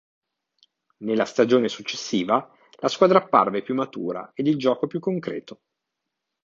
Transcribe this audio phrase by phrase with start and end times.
[1.03, 5.61] Nella stagione successiva la squadra apparve più matura ed il gioco più concreto.